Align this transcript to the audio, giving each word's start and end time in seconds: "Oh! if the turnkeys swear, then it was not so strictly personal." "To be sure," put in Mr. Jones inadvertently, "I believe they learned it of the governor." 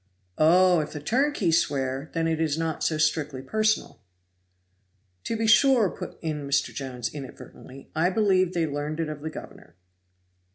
"Oh! 0.39 0.79
if 0.79 0.93
the 0.93 0.99
turnkeys 0.99 1.61
swear, 1.61 2.09
then 2.15 2.27
it 2.27 2.39
was 2.39 2.57
not 2.57 2.83
so 2.83 2.97
strictly 2.97 3.43
personal." 3.43 4.01
"To 5.25 5.37
be 5.37 5.45
sure," 5.45 5.91
put 5.91 6.17
in 6.23 6.47
Mr. 6.47 6.73
Jones 6.73 7.13
inadvertently, 7.13 7.91
"I 7.95 8.09
believe 8.09 8.53
they 8.55 8.65
learned 8.65 8.99
it 8.99 9.09
of 9.09 9.21
the 9.21 9.29
governor." 9.29 9.75